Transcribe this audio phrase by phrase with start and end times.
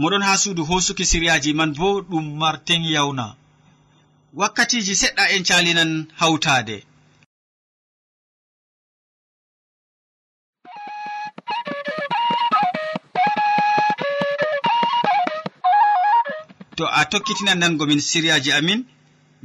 [0.00, 3.26] moɗon ha suudu hosuki siryaji man bo ɗum martin yawna.
[4.38, 6.76] Wakkatiji seɗɗa en calinan hawtade
[16.76, 18.80] to a tokkitinan nango min siryaji amin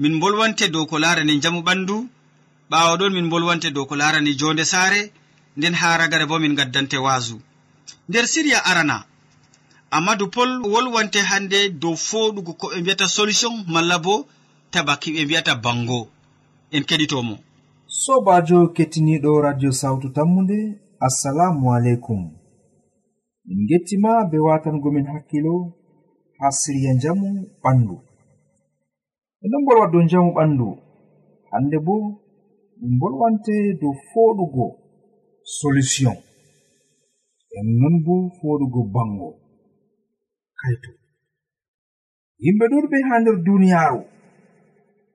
[0.02, 1.96] min bolwante dow ko larani jamu ɓandu
[2.71, 5.02] ɓawo ɗon min bolwante dow ko larani jonde saare
[5.58, 7.36] nden ha ragare bo min gaddante waasu.
[8.10, 8.98] Nder siriya arana
[9.91, 14.13] amadou pol wolwante hande dow foɗugo ko ɓe mbiyata solution malla bo
[14.71, 15.99] tabaki ɓe mbiyata bango.
[16.76, 17.35] En keɗitomo.
[18.02, 20.58] Sobajo kettiniɗo radio sawtu tammude
[21.08, 22.21] assalamu aleykum.
[23.46, 25.54] Min gettima be watangomin hakkilo
[26.40, 27.27] ha siriya jamu
[27.63, 27.96] ɓandu.
[29.43, 30.68] Eɗon bolwa dow jamu ɓandu
[31.52, 31.96] hande bo
[32.80, 34.65] min bolwante dow foɗugo
[35.60, 36.15] solution.
[37.58, 39.46] En non bo foɗugo bango.
[40.60, 40.91] kaito
[42.44, 44.02] yimɓe ɗuɗɓe ha nder duniyaaru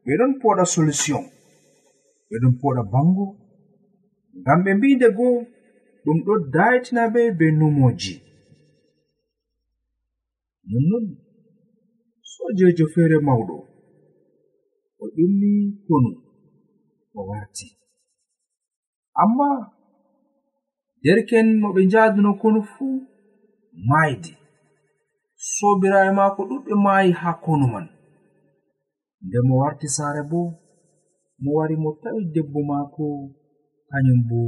[0.04, 1.24] ɓe ɗon poɗa solution
[2.28, 3.26] ɓe ɗon poɗa bango
[4.40, 5.36] ngam ɓe mbiide goo
[6.04, 8.14] ɗum ɗo dayitina ɓe be numoji
[10.70, 11.06] nonnon
[12.32, 13.56] sojejo feere mawɗo
[15.02, 15.50] o ƴummi
[15.86, 16.10] konu
[17.18, 17.66] o warti.
[19.22, 19.48] Amma
[21.02, 22.94] derken mo ɓe njaduno konu fuu
[23.88, 24.32] maydi
[25.50, 27.86] sobiraaɓe maako ɗuɗɓe maayi haa konu man.
[29.24, 30.40] Nde mo warti saare bo
[31.42, 33.04] mo wari mo tawi debbo maako
[33.90, 34.40] kañum bo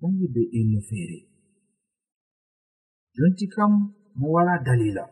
[0.00, 1.18] nangi be innu feere.
[3.16, 3.72] Jonti kam
[4.18, 5.04] mo wala dalila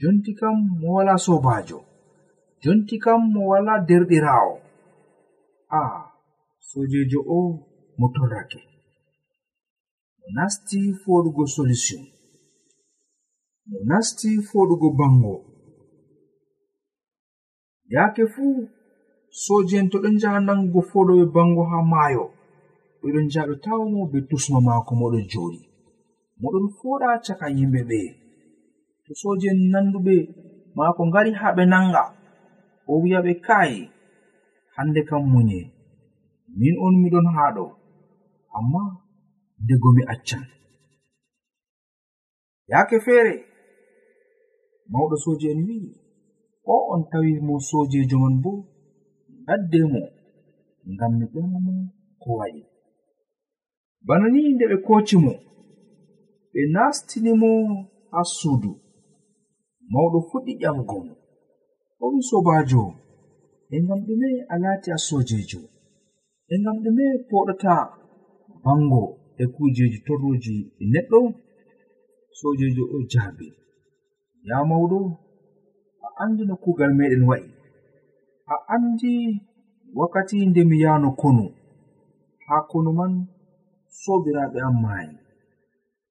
[0.00, 1.78] jonti kam mo wala sobajo
[2.62, 4.54] jonti kam mo wala derɗirawo
[5.78, 6.00] a ah,
[6.68, 7.40] sojejo o
[7.98, 8.60] mo torrake.
[10.18, 12.02] Mo nasti foɗugo solution.
[13.70, 15.34] mo nasti foɗugo bango.
[17.94, 18.68] Yake fuu
[19.44, 22.24] soje'en to ɗon njaha nangugo foɗoɓe bango ha maayo.
[23.00, 25.60] Ɓeɗon njaha ɓe tawamo be tusma maako moɗon joɗi
[26.40, 28.00] moɗon foɗa caka yimɓe ɓe.
[29.04, 30.14] To soje'en nanduɓe
[30.76, 32.02] maako ngari ha ɓe nanga
[32.90, 33.80] o wi'a ɓe kaayi
[34.76, 35.60] hande kam munye
[36.58, 37.64] min on miɗon haɗo
[38.56, 38.82] amma
[39.66, 40.44] dego mi accan.
[42.72, 43.49] Yake feere
[44.92, 45.90] mawɗo soji en wi'i
[46.72, 48.52] o on tawi mo sojejo man bo
[49.46, 50.02] gadde mo
[50.92, 51.72] ngam mi ƴamamo
[52.22, 52.62] ko waɗi.
[54.06, 55.32] Bana ni nde ɓe koci mo
[56.52, 57.50] ɓe nastini mo
[58.12, 58.72] haa suudu
[59.92, 61.14] mawɗo fuɗɗi ƴamgo mo.
[62.02, 62.82] O wi sobajo
[63.74, 65.60] e ngam ɗume a laati a sojejo
[66.52, 67.72] e ngam ɗume poɗata
[68.64, 69.02] bango
[69.42, 70.56] e kujeji torroji
[70.92, 71.18] neɗɗo
[72.38, 73.46] sojejo o jaabi.
[74.48, 74.98] ya mawɗo
[76.06, 77.46] a andi no kuugal meɗen wa'i.
[78.52, 79.12] A andi
[79.98, 81.44] wakkati nde mi yahno konu.
[82.46, 83.12] Haa konu man
[84.02, 85.14] sobiraaɓe am maayi.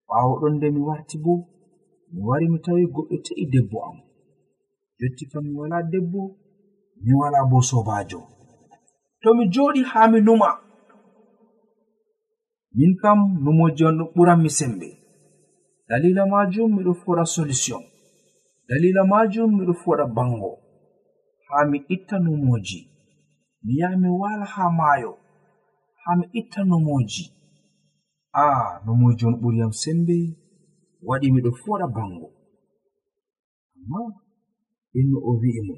[0.07, 1.33] Ɓaawo ɗon nde mi warti bo
[2.11, 3.97] mi wari mi tawi goɗɗo te'i debbo am.
[4.99, 6.21] Jotti kam mi walaa debbo
[7.03, 8.19] mi walaa bo sobaajo.
[9.21, 10.49] To mi jooɗi haa mi numa.
[12.77, 14.89] Min kam numoji on ɗo ɓuran mi sembe.
[15.87, 17.81] Dalila maajum miɗo fora solution.
[18.69, 20.51] dalila majum miɗo fuwaɗa bango.
[21.47, 22.79] Ha mi itta numoji
[23.63, 25.11] mi yaha mi wala ha maayo.
[26.01, 27.23] Ha mi itta numoji
[28.33, 28.43] a
[28.85, 30.15] numoji on ɓuriyam sembe
[31.07, 32.27] waɗi miɗo fuwaɗa bango.
[33.75, 33.99] Amma
[34.99, 35.75] inno o wi'i mo.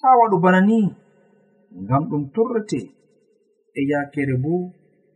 [0.00, 0.78] Ta waɗu bana ni
[1.82, 2.80] ngam ɗum torrete.
[3.78, 4.52] E yakere bo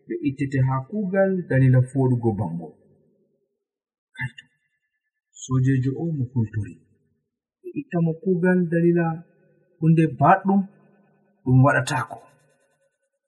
[0.06, 2.68] ɓe ittete ha kugal dalila foɗugo bango.
[5.44, 6.74] sojejo o mo kultori
[7.60, 9.06] ɓe ittamo kugal dalila
[9.78, 10.60] hunde baɗɗum
[11.42, 12.18] ɗum waɗatako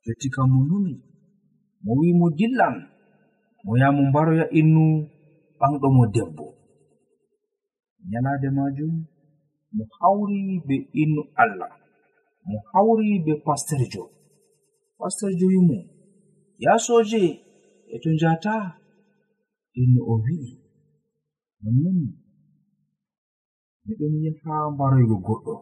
[0.04, 0.94] jotti kam mo numi
[1.84, 2.76] mo wi mo dillan
[3.64, 4.84] mo yaha mo mbaroya innu
[5.58, 6.46] ɓanɗo mo debbo.
[8.10, 8.94] Nyalade majum
[9.74, 11.72] mo hawri be innu allah
[12.48, 14.02] mo hawri be pastorjo
[14.98, 15.78] pastorjo wimo
[16.64, 17.22] ya soje
[17.92, 18.54] e to njata
[19.80, 20.65] innu o wi'i
[21.62, 21.98] nonnon
[23.86, 25.54] miɗon yaha mbaroygo goɗɗo.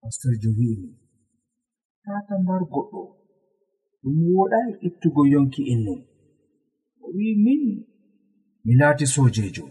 [0.00, 0.90] Pastorjo wi'imi
[2.04, 3.00] tata mbar goɗɗo.
[4.02, 5.94] Ɗum woɗai ittugo yonki innu.
[7.04, 7.62] O wi min
[8.64, 9.64] mi laati sojejo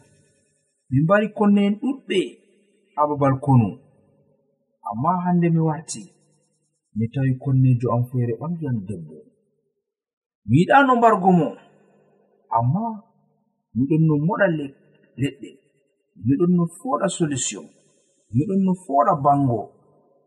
[0.90, 2.20] min mbari konne'en ɗuɗɓe
[2.96, 3.70] ha babal konu.
[4.90, 6.02] Amma hande mi warti
[6.96, 9.16] mi tawi konnejo am feere ɓangi am debbo.
[10.48, 11.48] Mi yiɗano mbargo mo.
[12.58, 12.84] Amma
[13.76, 14.46] miɗon no moɗa
[15.22, 15.50] leɗɗe
[16.26, 17.66] miɗon no foɗa solution
[18.36, 19.60] miɗon no foɗa bango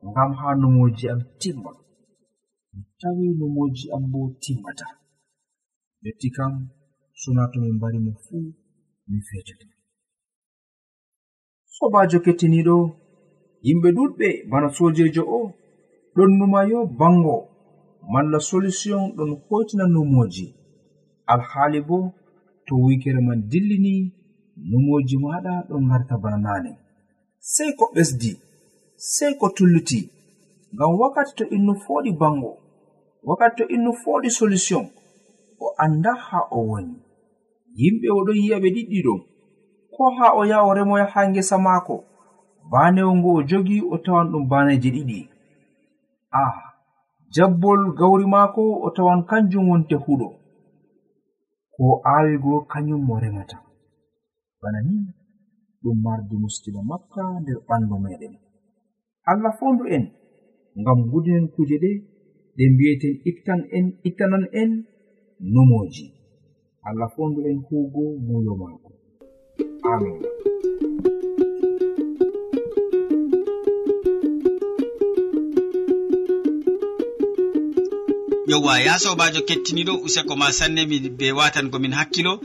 [0.09, 1.73] ngam ha nomoji am timma
[2.75, 4.87] mi tawi nomoji am bo timmata.
[6.05, 6.53] Yotti kam
[7.21, 8.47] sona to min mbari mo fuu
[9.09, 9.67] mi fetata.
[11.75, 12.77] Sobajo kettiniɗo
[13.67, 15.41] yimɓe ɗuɗɓe bana sojejo o
[16.15, 17.37] ɗon numayo bango
[18.13, 20.47] malla solution ɗon hoytina numoji
[21.33, 21.97] alhaali bo
[22.67, 24.13] to wikere man dillini
[24.69, 26.79] numoji maɗa ɗon garta bana nane.
[27.39, 28.33] Sei ko ɓesdi
[28.97, 30.01] sei ko tulluti
[30.75, 32.51] ngam wakkati to innu foɗi bango
[33.29, 34.85] wakkati to innu foɗi solution
[35.61, 36.97] o anda ha o woni.
[37.79, 39.15] Yimɓe o ɗon yi'a ɓe ɗiɗɗiɗo
[39.95, 42.05] ko ha o yaha o remoya ha ngesa maako
[42.71, 45.29] banewo ngo o jogi o tawan ɗum baneje ɗiɗi.
[46.33, 46.43] A
[47.35, 50.29] jabbol gawri maako o tawan kanjum wonte huɗo
[51.75, 53.59] ko aawigo kañum mo remata.
[54.61, 54.97] Bana ni
[55.83, 58.35] ɗum mardi muskila makka nder ɓandu meɗen
[59.31, 60.05] allah fondu en
[60.81, 61.91] ngam gudinen kuje ɗe
[62.57, 64.71] ɗe mbi'eten ittan en ittanan en
[65.53, 66.07] numoji
[66.89, 68.91] allah fondu en huugo muyo maako.
[69.93, 70.17] Amin
[78.47, 82.41] yowwa ya sobajo kettiniɗo useko ma sanne mi be watan komin hakkilo.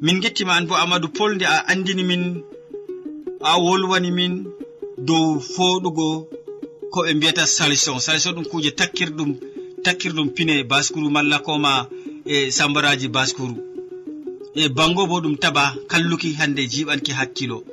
[0.00, 2.42] Min gettima an bo amadou pol nde a andini min
[3.40, 4.46] a wolwani min
[4.98, 6.26] dow foɗugo
[6.92, 9.30] ko ɓe mbiyata salison salison ɗum kuje takkirɗum
[9.84, 11.88] takkirɗum pine baskuru malla koma
[12.24, 13.56] e sambaraji baskuru.
[14.54, 17.64] E bango bo ɗum taba kalluki hande jiɓanki hakkilo.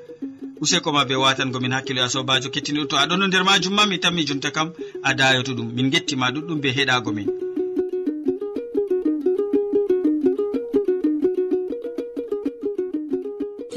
[0.62, 2.88] Useko ma be watangomin hakkilo ya sobajo kettiniɗo.
[2.88, 4.74] To aɗon no nder majum ma mi tammi jonta kam
[5.04, 5.74] a dayoto ɗum.
[5.74, 7.41] Min gettima ɗuɗɗum be heɗago min.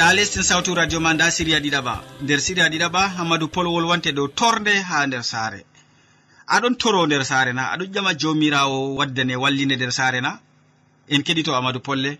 [0.00, 4.28] keɗɗa lestin sawtu radio ma nda siriya ɗiɗaɓa nder siriya ɗiɗaɓa hammadou pol wolwante dow
[4.38, 5.60] torde ha nder saare.
[6.54, 10.40] Aɗon toro nder saare na aɗon ƴama jomirawo waddane walline nder saare na.
[11.12, 12.12] En keɗito amadou polle.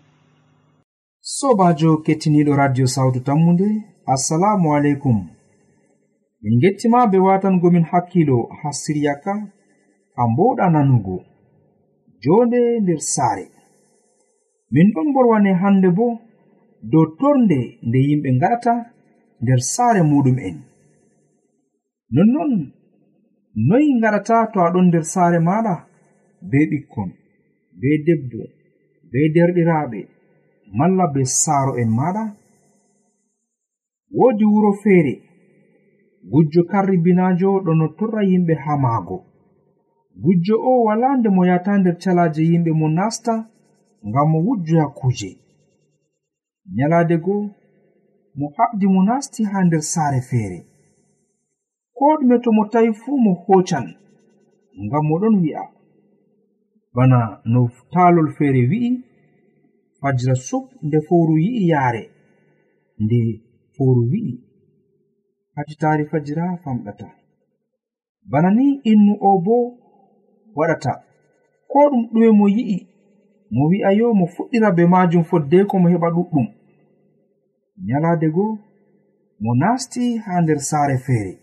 [1.37, 3.67] Sobajo kettiniɗo radio sawtu tammude
[4.13, 5.17] assalamu aleykum.
[6.41, 9.33] Min gettima be watangomin hakkilo ha siriya ka
[10.21, 11.17] a mboɗa nanugo.
[12.23, 13.45] Jonde nder saare.
[14.71, 16.30] Min ɗon borwane hande bo
[16.89, 18.73] dow torde nde yimɓe ngaɗata
[19.41, 20.57] nder saare muɗum'en
[22.13, 22.51] nonnon
[23.67, 25.73] noyi ngaɗata to aɗon nder saare maɗa
[26.49, 27.09] be ɓikkon
[27.79, 28.41] be debbo
[29.11, 29.99] be derɗiraaɓe
[30.77, 32.23] malla be saaro'en maɗa
[34.17, 35.13] woodi wuro feere
[36.31, 39.17] gujjo karribinajo ɗo no torra yimɓe haa maago.
[40.23, 43.33] Gujjo o wala nde mo yata nder calaje yimɓe mo nasta
[44.07, 45.29] ngam mo wujjoya kuuje
[46.75, 47.49] nyalaade goo
[48.37, 50.59] mo haɓdi mo nasti ha nder saare feere.
[51.97, 53.85] Ko ɗume to mo tawi fuu mo hocan
[54.83, 55.63] ngam moɗon wi'a.
[56.95, 57.59] Bana no
[57.93, 58.91] taalol feere wi'i
[59.99, 62.03] fajira sub nde fowru yi'i yaare
[63.03, 63.19] nde
[63.75, 64.33] fowru wi'i.
[65.55, 67.07] Hacitaari fajira famɗata.
[68.31, 69.55] Bana ni innu o bo
[70.57, 70.93] waɗata.
[71.71, 72.90] Ko ɗum ɗume mo yi'i
[73.53, 76.47] mo wi'a yo mo fuɗɗira be majum foddeko mo heɓa ɗuɗɗum.
[77.87, 78.51] Nyalaade goo
[79.43, 81.33] mo nasti ha nder saare feere.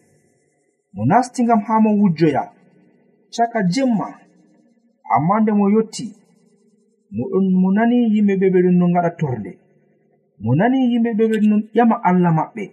[0.94, 2.42] Mo nasti ngam ha mo wujjoya
[3.34, 4.08] caka jemma.
[5.14, 6.06] Amma nde mo yotti
[7.16, 9.52] moɗon mo nani yimɓe ɓe ɓeɗon no gaɗa torde.
[10.42, 12.64] Mo nani yimɓe ɓe ɓeɗon non ƴama allah maɓɓe.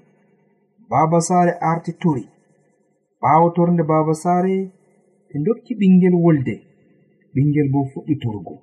[0.90, 2.26] Baba saare arti tori.
[3.22, 4.54] Ɓawo torde baba saare
[5.30, 6.56] ɓe dokki ɓingel wolde.
[7.34, 8.56] Ɓingel bo fuɗɗi torgo.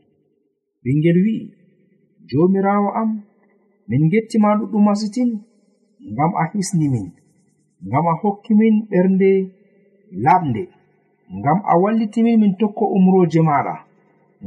[0.82, 1.44] ɓingel wi'i
[2.28, 3.10] jomirawo am
[3.88, 5.30] min gettima ɗuɗɗum masitin
[6.12, 7.06] ngam a hisni min
[7.86, 9.30] ngam a hokki min ɓernde
[10.24, 10.62] laɓnde
[11.38, 13.74] ngam a wallitimin min tokko umroje maɗa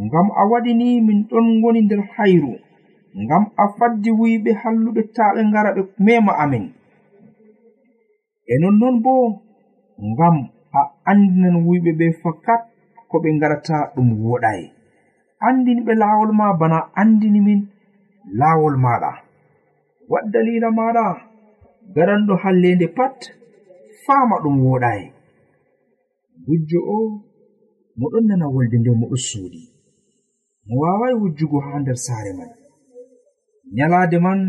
[0.06, 2.54] ngam a waɗini min ɗon ngoni nder hayru
[3.24, 6.66] ngam a faddi wuyɓe halluɓe ta ɓe ngara ɓe mema amin.
[8.52, 9.14] E nonnon bo
[10.10, 10.36] ngam
[10.78, 12.62] a andinan wuyɓe ɓe fakat
[13.10, 14.62] ko ɓe ngarata ɗum woɗai
[15.48, 17.62] andini ɓe laawol ma bana andini min
[18.40, 19.12] laawol maɗa
[20.12, 21.06] wad dalila maɗa
[21.96, 23.18] gaɗanɗo hallende pat
[24.06, 25.06] faama ɗum woɗayi
[26.46, 26.98] gujjo o
[28.00, 29.62] moɗon nana wolde nde moɗo suuɗi.
[30.68, 32.52] Mo wawai wujjugo haa nder saare man.
[33.76, 34.40] Nyalaade man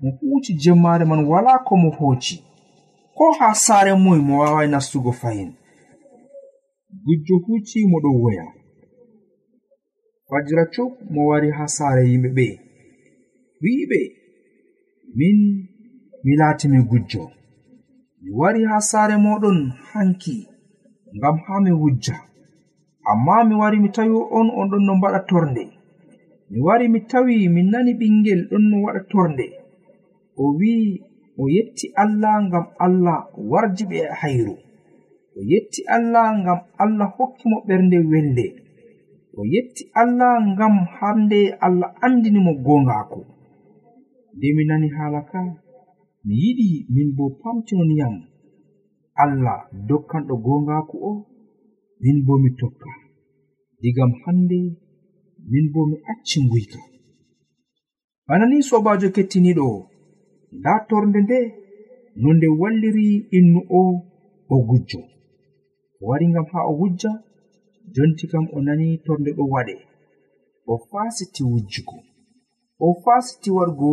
[0.00, 2.36] mo huuci jemmaare man wala ko mo hooci.
[3.16, 5.50] Ko haa saare moy mo wawai nastugo fayin.
[7.04, 8.46] Gujjo huuci moɗo woya.
[10.32, 12.46] fajira cop mo wari ha saare yimɓe ɓe
[13.62, 14.00] wi'iɓe
[15.18, 15.38] min
[16.24, 17.22] mi laatimi gujjo.
[18.22, 19.58] Mi wari ha saare moɗon
[19.90, 20.36] hanki
[21.16, 22.16] ngam ha mi wujja.
[23.10, 25.64] Amma mi wari mi tawi on on ɗon no mbaɗa torde.
[26.50, 29.46] Mi wari mi tawi min nani ɓingel ɗon no waɗa torde.
[30.42, 31.00] O wi'i
[31.40, 33.18] o yetti allah ngam allah
[33.50, 34.54] warji ɓe hayru.
[35.36, 38.61] O yetti allah ngam allah hokki mo ɓernde welde.
[39.38, 43.20] o yetti allah ngam hande allah andini mo gongaako
[44.34, 45.40] nde mi nani haala ka
[46.26, 48.16] mi yiɗi min bo pamtinoniyam
[49.24, 49.58] allah
[49.88, 51.12] dokkanɗo gongaako o
[52.02, 52.90] min bo mi tokka.
[53.82, 54.60] Digam hande
[55.50, 56.80] min bo mi acci nguyka.
[58.26, 59.66] Bana ni sobajo kettiniɗo
[60.58, 61.38] nda torde nde
[62.20, 63.06] no nde walliri
[63.38, 63.82] innu o
[64.54, 65.00] o gujjo.
[66.00, 67.12] O wari ngam ha o wujja
[67.94, 69.74] jonti kam o nani torde ɗo waɗe.
[70.66, 71.96] O fasiti wujjugo
[72.80, 73.90] o fasiti wargo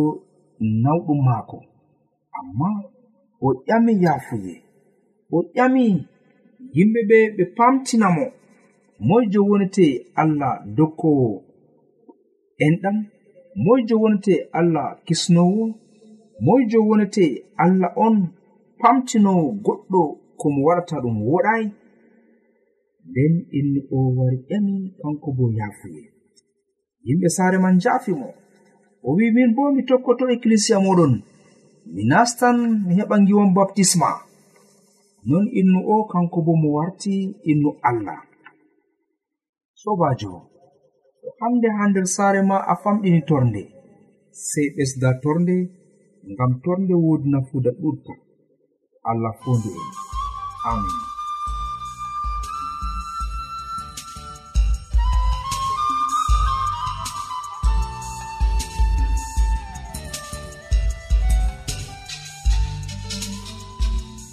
[0.82, 1.58] nawɗum maako.
[2.38, 2.68] Amma
[3.40, 4.54] o ƴami yafuye
[5.32, 5.84] o ƴami
[6.74, 8.24] yimɓe ɓe ɓe pamtina mo.
[9.08, 9.84] Moyjo wonete
[10.22, 11.28] allah dokkowo
[12.66, 12.96] enɗam.
[13.64, 15.64] Moyjo wonete allah kisnowo
[16.44, 17.24] moyjo wonete
[17.64, 18.16] allah on
[18.80, 20.00] pamtinowo goɗɗo
[20.40, 21.66] komo waɗata ɗum woɗayi.
[23.10, 26.04] nden inni o wari ƴami kanko bo yaafuye.
[27.06, 28.28] Yimɓe saare man jaafi mo.
[29.06, 31.12] O wi min bo mi tokkoto ekkilisiya moɗon.
[31.94, 34.10] Mi nastan mi heɓa giwon baptisma.
[35.28, 37.14] Non innu o kanko bo mo warti
[37.50, 38.20] innu allah.
[39.82, 40.32] Sobajo
[41.20, 43.62] to hande ha nder saare ma a famɗini torde
[44.48, 45.56] sey ɓesda torde
[46.30, 48.12] ngam torde wodi nafuda ɗuɗka
[49.10, 49.88] allah fondu en
[50.70, 51.09] amin.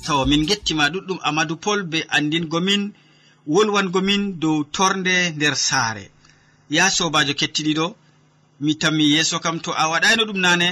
[0.07, 2.81] tawa min gettima ɗuɗɗum amadou pol be andingo min
[3.53, 6.05] wolwango min dow torde nder saare.
[6.75, 7.85] Ya sobajo kettiɗiɗo
[8.63, 10.67] mi tammi yeeso kam to a waɗayno ɗum nane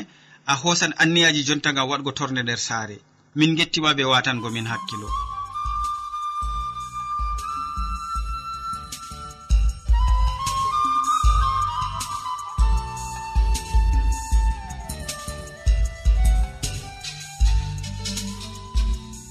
[0.52, 2.98] a hosan anniyaji jonta ngam waɗgo torde nder saare.
[3.38, 5.10] Min gettima ɓe watango min hakkilo.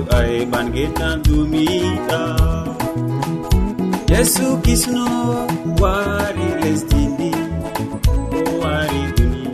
[0.00, 2.22] yeesu ay bangetan dumiɗa
[4.10, 5.06] yesu kisno
[5.80, 7.30] wari lesdindi
[8.32, 9.44] o wari duni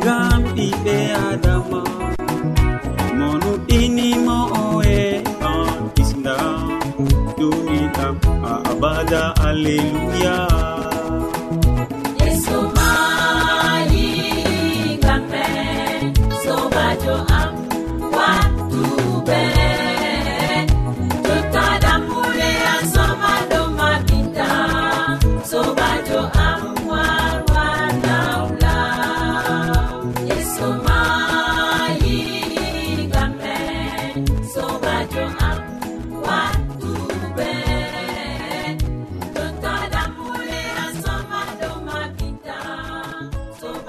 [0.00, 0.96] ngam ɓiɓe
[1.28, 1.80] adama.
[3.18, 4.98] Monuɗinimo oe
[5.50, 6.36] an kisda
[7.38, 8.16] dumiɗam
[8.50, 10.36] a abada alleluya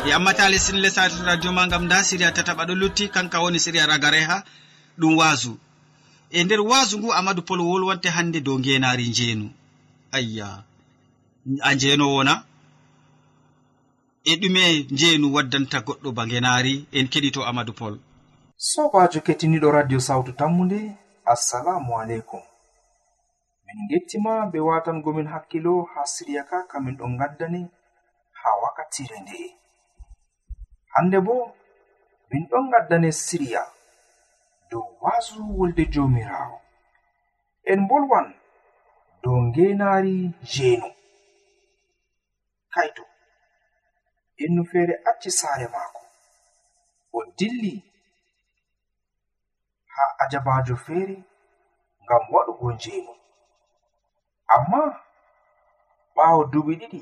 [0.08, 3.86] e ammata lesɗin lesare radio ma gam nda siriya tataɓa ɗo lutti kanka woni siriya
[3.92, 4.38] ragareha
[5.00, 5.52] ɗum waasu.
[6.30, 9.48] E nder waasu ngu amadou pol wolwante hande dow ngenari njeenu.
[10.12, 10.48] Ayya
[11.62, 12.34] a njeeno wona?
[14.24, 17.94] E ɗume njeenu waddanta goɗɗo ba ngenari en keɗito amadou pol.
[18.58, 20.80] Sobajo kettiniɗo radio sawtu tammude
[21.26, 22.42] assalamu aleykum.
[23.66, 27.62] Min gettima be watangomin hakkilo ha siriya ka kamin ɗon gaddani
[28.40, 29.61] ha wakkatire nde'e
[30.94, 31.36] hande bo
[32.30, 33.62] min ɗon gaddane siriya
[34.70, 36.58] dow wasu wolde jomirawo
[37.72, 38.28] en bolwan
[39.24, 40.16] dow ngenari
[40.52, 40.90] jeenu.
[42.74, 43.04] Kaito
[44.44, 46.02] innu feere acci saare maako.
[47.14, 47.74] O dilli
[49.94, 51.16] ha ajabajo feere
[52.04, 53.14] ngam waɗugo njeenu
[54.56, 54.80] amma
[56.16, 57.02] ɓaawo duɓi ɗiɗi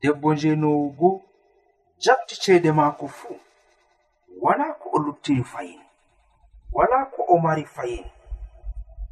[0.00, 1.16] debbo njeenowo boo
[1.98, 3.40] jabti ceede maako fuu
[4.42, 5.80] wala ko o luttiri fayin.
[6.72, 8.04] Wala ko o mari fayin.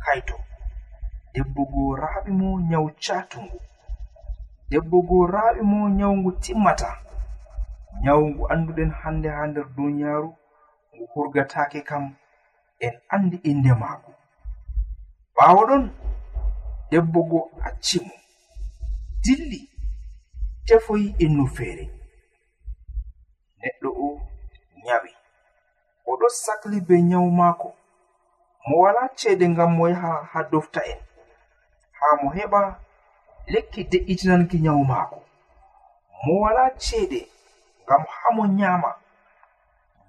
[0.05, 0.35] Kaito
[1.35, 3.59] debbo goraaɓe mo nyawu catungu
[4.71, 6.91] debbo goraaɓe mo nyawungu timmata.
[8.03, 10.31] Nyawungu annduɗen hannde haa nder duniyaaru
[10.95, 12.05] ngu hurgataake kam
[12.81, 14.11] en anndi innde maako
[15.37, 15.85] ɓaawo ɗon
[16.91, 18.13] debbo go acci mo.
[19.25, 19.61] Dilli
[20.67, 22.02] tefoyi innu feere.
[23.63, 24.21] neɗɗo o
[24.85, 25.11] nyawi.
[26.11, 27.69] Oɗo sakli be nyawu maako.
[28.67, 30.99] Mo wala ceede ngam mo yaha ha dofta'en.
[31.99, 32.61] Haa mo heɓa
[33.53, 35.19] lekki de'itinanki nyawu maako.
[36.25, 37.21] Mo wala ceede
[37.85, 38.91] ngam haa mo nyaama.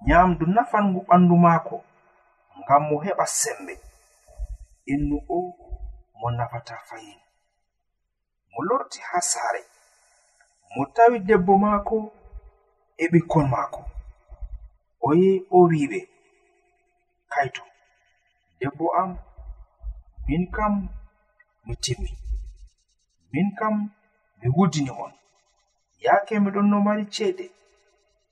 [0.06, 1.78] Nyaamdu nafangu ɓandu maako
[2.62, 3.74] ngam mo heɓa sembe.
[4.92, 5.38] Innu o
[6.20, 7.20] mo nafata fayin.
[8.52, 9.62] Mo lorti haa saare.
[10.76, 11.96] Mo tawi debbo maako
[12.98, 13.82] e ɓikkon maako.
[15.02, 16.00] O yehi o wiɓe
[17.32, 17.64] kaito
[18.60, 19.12] debbo am
[20.28, 20.74] min kam
[21.66, 22.12] mi timmi
[23.32, 23.76] min kam
[24.40, 25.12] mi wuddini on.
[26.04, 27.46] Yaake miɗon no mari ceede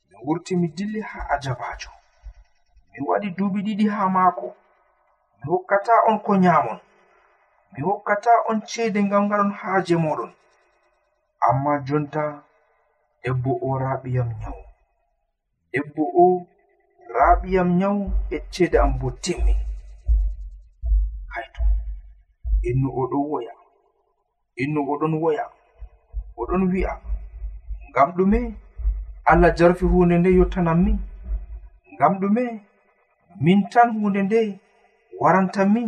[0.09, 1.89] mi wurti mi dilli haa ajabajo
[2.91, 4.47] mi waɗi duuɓi ɗiɗi haa maako.
[5.37, 6.79] Mi hokkata on ko nyaamon
[7.73, 10.31] mi hokkata on ceede ngam ngaɗon haaje moɗon
[11.47, 12.23] amma jonta
[13.23, 14.63] debbo o raɓiyam nyawu.
[15.71, 16.45] Debbo o
[17.17, 18.03] raɓiyam nyawu
[18.35, 19.53] eccede am bo timmi.
[21.33, 21.63] Hayto
[22.69, 23.53] innu oɗon woya
[24.61, 25.45] innu oɗon woya
[26.39, 26.93] oɗon wi'a.
[27.89, 28.39] Ngam ɗume
[29.29, 30.97] allah jarfi hunde nde yottanan min
[31.93, 32.43] ngam ɗume
[33.43, 34.39] min tan hunde nde
[35.21, 35.87] warantan min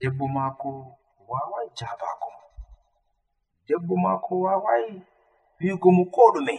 [0.00, 0.70] debbo maako
[1.30, 2.30] wawai jabako
[3.66, 4.84] debbo maako wawai
[5.60, 6.54] wi'ugo mo ko ɗume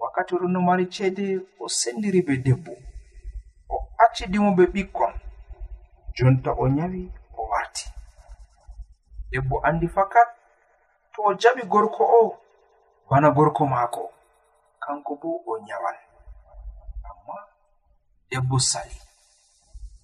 [0.00, 1.26] wakkati oɗon no mari ceede
[1.62, 2.72] o sendiri be debbo.
[3.68, 5.14] O accidimo be ɓikkon.
[6.16, 7.02] Jonta o nyawi
[7.38, 7.86] o warti.
[9.30, 10.28] Debbo andi fakat
[11.12, 12.38] to o jaɓi gorko o
[13.10, 14.10] bana gorko maako.
[14.82, 15.96] Kanko bo o nyawan
[17.08, 17.34] amma
[18.30, 18.98] debbo sali.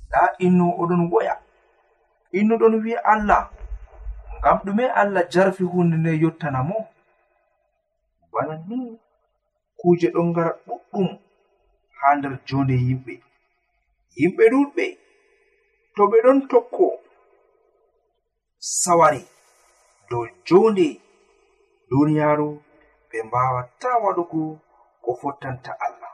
[0.07, 1.35] Nda innu oɗon woya.
[2.33, 3.51] Innu ɗon wi'a allah.
[4.39, 6.92] Ngam ɗume allah jarfi hunde nde yottana mo
[8.33, 8.79] bana ni
[9.81, 11.09] kuje ɗon ngara ɗuɗɗum
[11.99, 13.15] ha nder jonde yimɓe
[14.19, 14.85] yimɓe ɗuɗɓe
[15.95, 16.87] to ɓe ɗon tokko
[18.81, 19.21] saware
[20.09, 20.87] dow jonde
[21.91, 22.49] duniyaru
[23.09, 24.41] ɓe mbawata waɗugo
[25.03, 26.13] ko fottanta allah.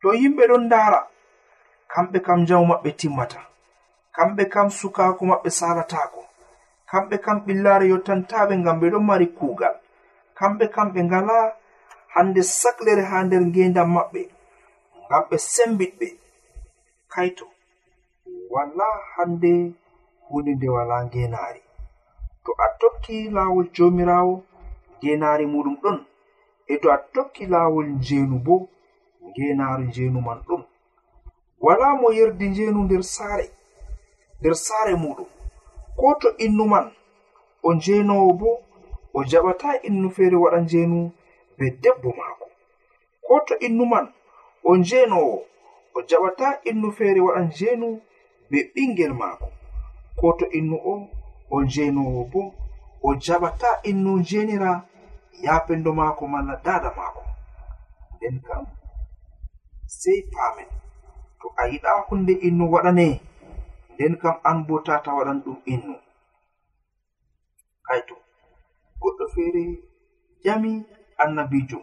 [0.00, 1.00] To yimɓe ɗon ndara
[1.92, 3.40] kamɓe kam jamu maɓɓe timmata
[4.16, 6.22] kamɓe kam sukako maɓɓe salatako
[6.90, 9.74] kamɓe kam ɓillare yottantaɓe ngam ɓe ɗon mari kuugal.
[10.40, 11.36] kamɓe kam ɓe ngala
[12.14, 14.20] hande saklere ha nder ngendam maɓɓe
[15.06, 16.08] ngam ɓe sembiɗɓe.
[17.12, 17.46] Kaito
[18.52, 19.52] wala hande
[20.28, 21.62] hunde nde wala ngenaari
[22.44, 24.34] to a tokki laawol jomirawo
[24.98, 25.98] ngenaari muɗum ɗon.
[26.72, 28.54] E to a tokki laawol njeenu bo
[29.28, 30.62] ngenaari njeenu man ɗon.
[31.64, 33.46] Wala mo yerdi njeenu nder saare
[34.40, 35.28] nder saare muɗum.
[35.98, 36.86] Ko to innu man
[37.62, 38.50] o njenowo bo
[39.16, 40.98] o jaɓata innu feere waɗa njeenu
[41.58, 42.46] be debbo maako.
[43.26, 44.06] Ko to innu man
[44.68, 45.36] o njeenowo
[45.94, 47.88] o jaɓata innu feere waɗa njeenu
[48.50, 49.46] be ɓingel maako.
[50.18, 51.08] Ko to innu o
[51.50, 52.42] o njeenowo bo
[53.02, 54.72] o jaɓata innu njeenira
[55.44, 57.22] yapendo maako malla dada maako.
[58.16, 58.64] Nden kam
[59.86, 60.66] sey paamen
[61.40, 63.06] to a yiɗa hunde innu waɗane
[63.94, 65.94] nden kam an bo tata waɗan ɗum innu.
[67.86, 68.14] Kaito
[69.00, 69.62] goɗɗo feere
[70.44, 70.72] ƴami
[71.22, 71.80] annabijo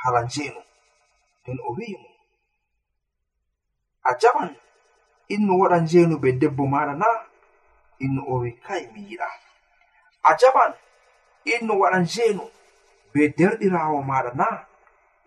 [0.00, 0.62] hala njeeno
[1.40, 2.10] nden o wi'i mo.
[4.08, 4.50] A jaɓan
[5.34, 7.08] innu waɗa njeenu be debbo maɗa na
[8.04, 9.28] innu o wi kai mi yiɗa.
[10.28, 10.72] A jaɓan
[11.52, 12.44] innu waɗa njeenu
[13.12, 14.46] be derɗirawo maɗa na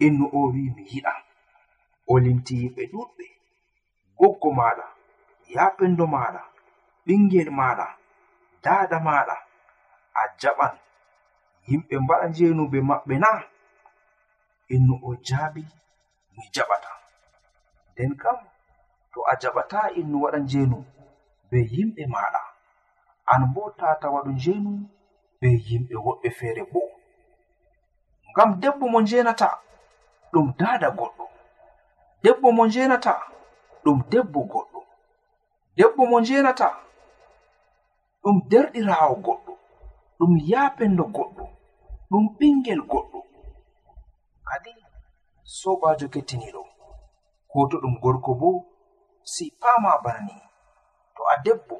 [0.06, 1.14] innu o wi mi yiɗa.
[2.12, 3.26] O limti yimɓe ɗuɗɓe
[4.18, 4.86] goggo maɗa
[5.56, 6.42] yapendo maɗa
[7.06, 7.88] ɓingel maɗa
[8.64, 9.36] dada maɗa
[10.14, 10.74] a jaɓan.
[11.68, 13.30] Yimɓe mbaɗa njenuɓe maɓɓe na
[14.74, 15.64] innu o jaabi
[16.36, 16.92] mi jaɓata.
[17.92, 18.38] Nden kam
[19.14, 20.78] to a jaɓata innu waɗa njenu
[21.50, 22.42] be yimɓe maɗa
[23.32, 24.72] an bo tata waɗu njenu
[25.40, 26.82] be yimɓe woɓɓe feere bo.
[28.32, 29.50] Ngam debbo mo njenata
[30.32, 31.26] ɗum dada goɗɗo.
[32.24, 33.14] Debbo mo njenata
[33.84, 34.80] ɗum debbo goɗɗo.
[35.78, 36.68] Debbo mo njenata
[38.24, 39.54] ɗum derɗirawo goɗɗo.
[40.22, 41.46] ɗum yaapenndo goɗɗo.
[42.10, 43.20] Ɗum ɓingel goɗɗo.
[44.48, 44.72] Kadi
[45.58, 46.62] sobajo kettiniɗo
[47.50, 48.50] ko to ɗum gorko bo
[49.32, 50.36] si pama bana ni
[51.16, 51.76] to a debbo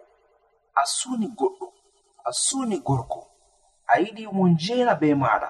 [0.76, 1.68] a suni goɗɗo
[2.28, 3.20] a suni gorko
[3.92, 5.50] a yiɗi mo njena be maɗa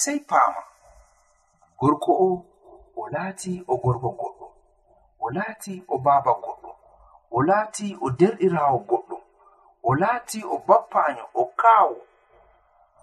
[0.00, 0.62] sei pama
[1.80, 2.28] gorko o
[3.00, 4.46] o laati o gorko goɗɗo
[5.24, 6.70] o laati o baba goɗɗo
[7.30, 9.03] o laati o derɗirawo goɗɗo.
[9.88, 11.96] o laati o bappaño o kaawo.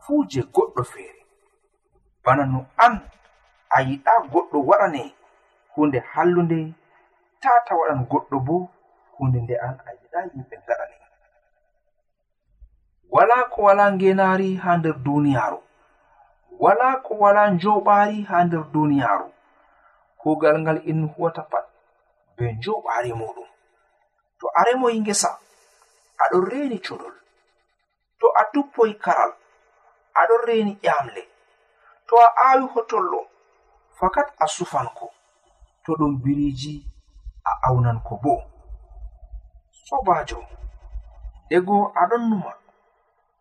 [0.01, 1.21] Fuu je goɗɗo feere.
[2.23, 2.93] Bana no an
[3.69, 5.03] a yiɗa goɗɗo waɗane
[5.75, 6.59] hunde hallunde
[7.41, 8.55] tata waɗan goɗɗo bo
[9.17, 10.95] hunde nde an a yiɗa yimɓe gaɗane
[13.13, 15.59] wala ko wala ngenaari ha nder duniyaaru.
[16.63, 19.27] Wala ko wala njoɓaari ha nder duniyaaru.
[20.19, 21.65] Kuugal ngal in huwata pat
[22.35, 23.47] be njoɓaari muɗum
[24.39, 25.29] to aremoyi ngesa
[26.23, 27.15] aɗon reeni cuɗol
[28.19, 29.33] to a tuppoyi karal
[30.19, 31.23] aɗon reeni ƴamle
[32.07, 33.19] to a aawi hotollo
[33.99, 35.07] fakat a sufanko.
[35.85, 36.85] To ɗum biriji
[37.45, 38.33] a aunanko bo.
[39.85, 40.39] Sobajo
[41.45, 42.53] ndego aɗon numa.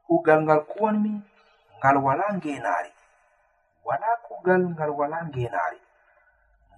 [0.06, 1.12] Kugal ngal kuwanmi
[1.78, 2.92] ngal wala ngenari
[3.84, 5.80] wala kugal ngal wala ngenari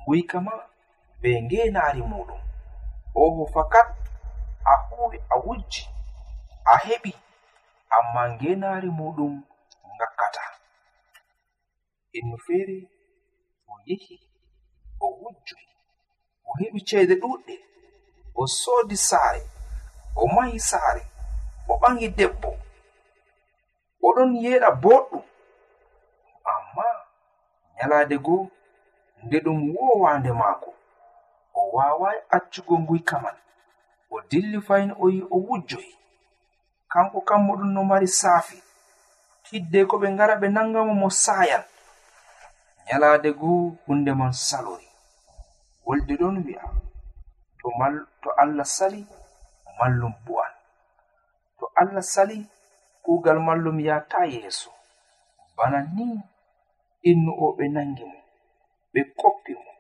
[0.03, 0.53] nguyka ma
[1.21, 2.41] be ngenari muɗum.
[3.15, 3.89] Oho fakat
[4.73, 5.85] a huwi a wujji
[6.65, 7.13] a heɓi
[7.97, 9.35] amma ngenaari muɗum
[9.95, 10.43] ngakkata.
[12.19, 12.77] Innu feere
[13.71, 14.17] o yehi
[15.01, 15.67] o wujjoy
[16.49, 17.55] o heɓi ceede ɗuɗɗe
[18.35, 19.43] o soodi saare
[20.21, 21.03] o mahi saare
[21.69, 22.51] o ɓangi debbo
[24.07, 25.25] oɗon yeeɗa boɗɗum
[26.53, 26.85] amma
[27.77, 28.43] nyalaade goo
[29.25, 30.71] nde ɗum wowande maako
[31.55, 33.37] o waaway accugo nguyka man
[34.15, 35.93] o dilli fayin o yi o wujjoyi.
[36.93, 38.59] Kanko kammo ɗum no mari saafi.
[39.49, 41.65] Hidde ko ɓe ngara ɓe nangamo mo sayan
[42.87, 44.89] nyalaade goo hunde man salori
[45.87, 46.67] wolde ɗon wi'a
[47.59, 49.01] to, mal, to allah sali
[49.79, 50.53] mallum bu'an.
[51.59, 52.39] To allah sali
[53.05, 54.71] kuugal mallum yahta yeeso.
[55.57, 56.07] Bana ni
[57.11, 58.19] innu o ɓe nangi mo
[58.93, 59.73] ɓe koppi mo.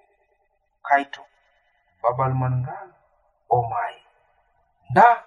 [0.86, 1.22] Kayto
[2.02, 2.88] babal man ngal
[3.48, 4.01] o maayi.
[4.92, 5.24] nda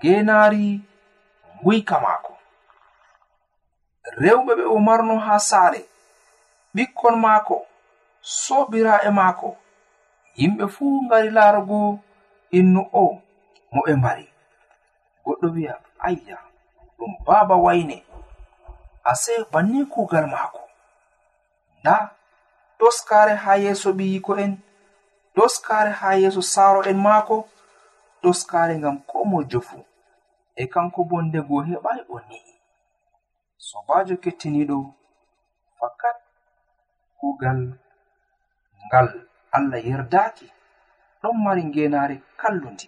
[0.00, 0.80] genaari
[1.62, 2.32] guyka maako.
[4.22, 5.80] Rewɓe ɓe o marno ha saare.
[6.74, 7.56] Ɓikkon maako
[8.42, 9.48] sobiraaɓe maako.
[10.38, 11.78] Yimɓe fuu ngari laarugo
[12.58, 13.04] innu o
[13.72, 14.26] mo ɓe mbari.
[15.24, 15.74] Goɗɗo wi'a
[16.06, 16.36] ayya
[16.98, 17.96] ɗum baaba wayne.
[19.10, 20.60] Ase banni kuugal maako.
[21.80, 21.96] Nda
[22.78, 24.52] doskaare haa yeeso ɓiyiko'en
[25.36, 27.36] doskaare haa yeeso saaro en maako.
[28.22, 29.84] toskare ngam ko mojo fuu
[30.56, 32.54] e kanko bo ndego heɓai o ni'i
[33.68, 34.78] sobajo kettiniɗo
[35.78, 36.16] fakat
[37.18, 37.60] kugal
[38.86, 39.08] ngal
[39.56, 40.46] allah yerdaki
[41.22, 42.86] ɗon mari ngenare kallundi.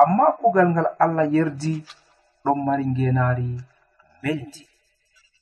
[0.00, 1.72] Amma kugal ngal allah yerdi
[2.44, 3.48] ɗon mari ngenari
[4.22, 4.62] beldi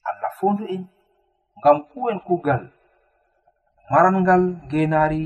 [0.09, 0.85] allah fondu'en
[1.59, 2.63] ngam kuwen kugal
[3.91, 5.23] marangal ngenari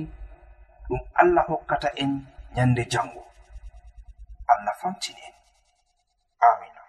[0.88, 2.12] ɗum allah hokkata en
[2.54, 3.25] nyande jango.
[4.52, 5.34] allah famtini en
[6.48, 6.82] amina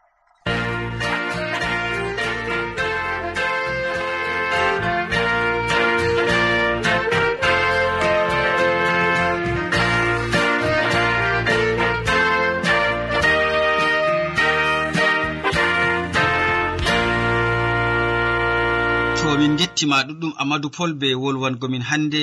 [19.39, 22.21] min gettima ɗuɗɗum amadou pol be wolwangomin hannde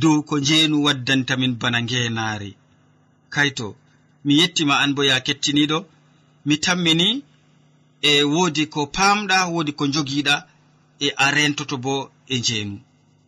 [0.00, 2.50] dow ko njeenu waddantamin bana ngeenaare.
[3.34, 3.68] Kayto
[4.24, 5.78] mi yettima an bo ya kettiniɗo
[6.46, 7.08] mi tammini
[8.02, 10.34] e woodi ko pamɗa woodi ko jogiɗa
[11.00, 11.94] e a rentoto bo
[12.26, 12.76] e njeemu.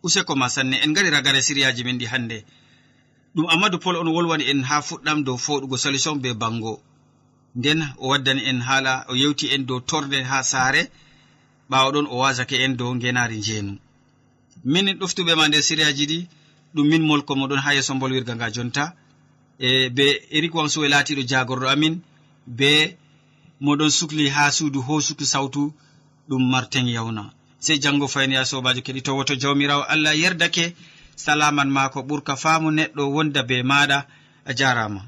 [0.05, 2.37] Useko ma sanne en gari ragare siriyaji min ɗi hannde.
[3.35, 6.81] Ɗum amadou pol on wolwani en ha fuɗɗam dow foɗugo solution be bango
[7.55, 10.91] nden o waddani en haala o yewti en dow torde ha saare
[11.69, 13.73] ɓawo ɗon o wasake en dow ngenari njeenu
[14.71, 16.19] min ɗoftuɓe ma nder siriyaji ɗi
[16.75, 18.95] ɗum min molko moɗon ha yeeso bolwirga nga jonta.
[19.59, 22.01] e be erik wamsuwe laatiɗo jagorɗo amin
[22.45, 22.97] be
[23.61, 25.73] moɗon sukli ha suudu hosuki sawtu
[26.29, 27.31] ɗum martin yawna.
[27.59, 30.75] Sey janngo fayni ya sobajo keɗi towoto jawmirawo allah yerdake
[31.15, 34.05] salaman maako ɓurka faamu neɗɗo wonda be maɗa
[34.45, 35.01] a jarama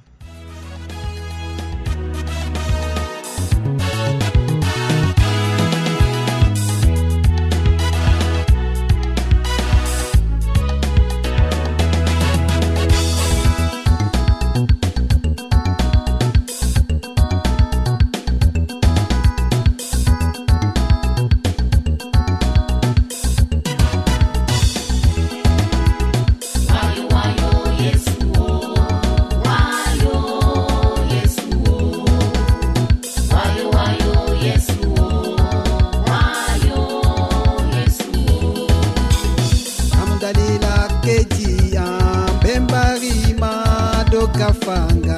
[44.46, 45.18] yafanga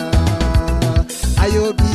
[1.44, 1.87] ayoɓi